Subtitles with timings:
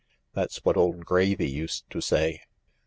[0.33, 2.41] That's what old Gravy used to say.